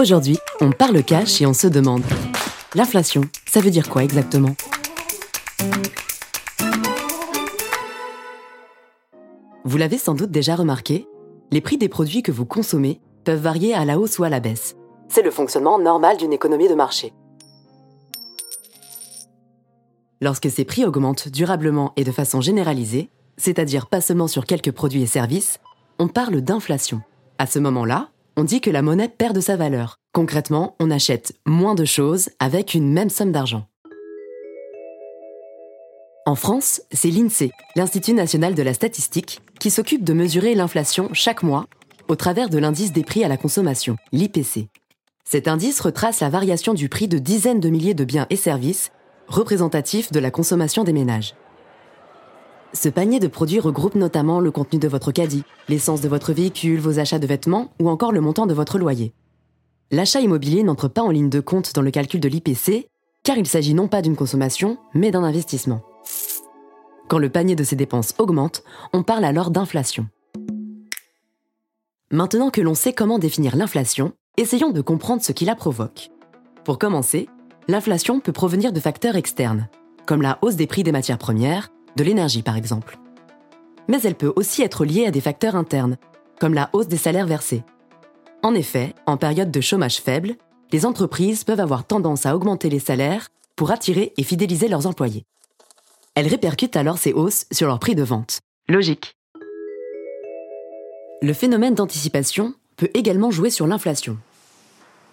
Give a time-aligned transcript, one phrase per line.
[0.00, 2.02] Aujourd'hui, on parle cash et on se demande
[2.74, 4.54] l'inflation, ça veut dire quoi exactement?
[9.64, 11.06] Vous l'avez sans doute déjà remarqué,
[11.50, 14.40] les prix des produits que vous consommez peuvent varier à la hausse ou à la
[14.40, 14.74] baisse.
[15.10, 17.12] C'est le fonctionnement normal d'une économie de marché.
[20.22, 25.02] Lorsque ces prix augmentent durablement et de façon généralisée, c'est-à-dire pas seulement sur quelques produits
[25.02, 25.58] et services,
[25.98, 27.02] on parle d'inflation.
[27.36, 29.98] À ce moment-là, on dit que la monnaie perd de sa valeur.
[30.12, 33.66] Concrètement, on achète moins de choses avec une même somme d'argent.
[36.26, 41.42] En France, c'est l'INSEE, l'Institut national de la statistique, qui s'occupe de mesurer l'inflation chaque
[41.42, 41.66] mois
[42.08, 44.68] au travers de l'indice des prix à la consommation, l'IPC.
[45.24, 48.90] Cet indice retrace la variation du prix de dizaines de milliers de biens et services
[49.28, 51.34] représentatifs de la consommation des ménages.
[52.72, 56.78] Ce panier de produits regroupe notamment le contenu de votre caddie, l'essence de votre véhicule,
[56.78, 59.12] vos achats de vêtements ou encore le montant de votre loyer.
[59.90, 62.86] L'achat immobilier n'entre pas en ligne de compte dans le calcul de l'IPC,
[63.24, 65.82] car il s'agit non pas d'une consommation, mais d'un investissement.
[67.08, 70.06] Quand le panier de ces dépenses augmente, on parle alors d'inflation.
[72.12, 76.10] Maintenant que l'on sait comment définir l'inflation, essayons de comprendre ce qui la provoque.
[76.64, 77.28] Pour commencer,
[77.66, 79.68] l'inflation peut provenir de facteurs externes,
[80.06, 82.98] comme la hausse des prix des matières premières, de l'énergie par exemple.
[83.88, 85.96] Mais elle peut aussi être liée à des facteurs internes,
[86.38, 87.64] comme la hausse des salaires versés.
[88.42, 90.36] En effet, en période de chômage faible,
[90.72, 95.24] les entreprises peuvent avoir tendance à augmenter les salaires pour attirer et fidéliser leurs employés.
[96.14, 98.40] Elles répercutent alors ces hausses sur leur prix de vente.
[98.68, 99.16] Logique.
[101.22, 104.16] Le phénomène d'anticipation peut également jouer sur l'inflation.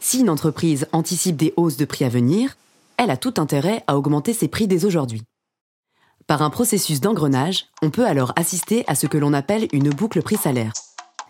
[0.00, 2.56] Si une entreprise anticipe des hausses de prix à venir,
[2.98, 5.22] elle a tout intérêt à augmenter ses prix dès aujourd'hui.
[6.26, 10.22] Par un processus d'engrenage, on peut alors assister à ce que l'on appelle une boucle
[10.22, 10.72] prix-salaire.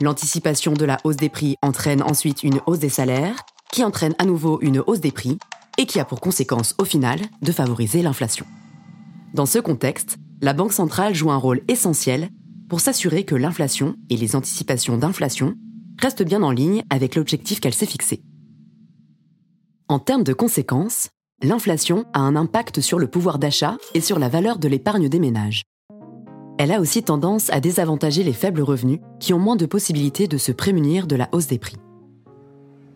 [0.00, 3.36] L'anticipation de la hausse des prix entraîne ensuite une hausse des salaires,
[3.72, 5.38] qui entraîne à nouveau une hausse des prix,
[5.78, 8.46] et qui a pour conséquence au final de favoriser l'inflation.
[9.34, 12.28] Dans ce contexte, la Banque centrale joue un rôle essentiel
[12.68, 15.56] pour s'assurer que l'inflation et les anticipations d'inflation
[16.00, 18.22] restent bien en ligne avec l'objectif qu'elle s'est fixé.
[19.88, 21.08] En termes de conséquences,
[21.44, 25.20] l'inflation a un impact sur le pouvoir d'achat et sur la valeur de l'épargne des
[25.20, 25.62] ménages.
[26.58, 30.38] Elle a aussi tendance à désavantager les faibles revenus qui ont moins de possibilités de
[30.38, 31.76] se prémunir de la hausse des prix.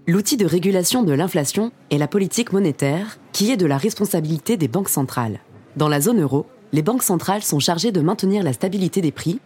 [0.07, 4.69] L'outil de régulation de l'inflation est la politique monétaire qui est de la responsabilité des
[4.69, 5.41] banques centrales.
[5.77, 9.41] Dans la zone euro, les banques centrales sont chargées de maintenir la stabilité des prix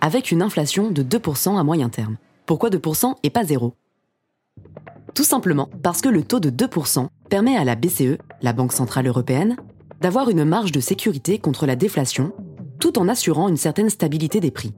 [0.00, 2.16] avec une inflation de 2% à moyen terme.
[2.46, 3.74] Pourquoi 2% et pas 0
[5.14, 9.06] Tout simplement parce que le taux de 2% permet à la BCE, la Banque Centrale
[9.06, 9.56] Européenne,
[10.00, 12.32] d'avoir une marge de sécurité contre la déflation,
[12.78, 14.72] tout en assurant une certaine stabilité des prix.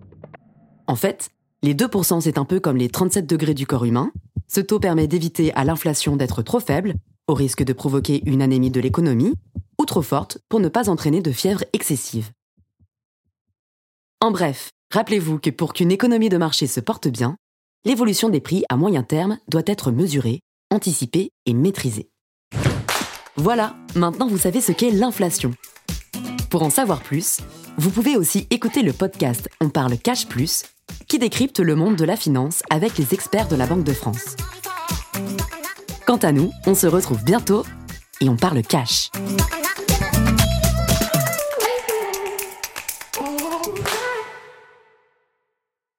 [0.87, 1.31] En fait,
[1.63, 4.13] les 2% c'est un peu comme les 37 degrés du corps humain.
[4.49, 6.95] Ce taux permet d'éviter à l'inflation d'être trop faible,
[7.29, 9.35] au risque de provoquer une anémie de l'économie,
[9.79, 12.31] ou trop forte pour ne pas entraîner de fièvre excessive.
[14.21, 17.37] En bref, rappelez-vous que pour qu'une économie de marché se porte bien,
[17.85, 22.10] l'évolution des prix à moyen terme doit être mesurée, anticipée et maîtrisée.
[23.43, 25.53] Voilà, maintenant vous savez ce qu'est l'inflation.
[26.51, 27.39] Pour en savoir plus,
[27.79, 30.65] vous pouvez aussi écouter le podcast On parle Cash Plus,
[31.09, 34.37] qui décrypte le monde de la finance avec les experts de la Banque de France.
[36.07, 37.65] Quant à nous, on se retrouve bientôt
[38.21, 39.11] et on parle cash.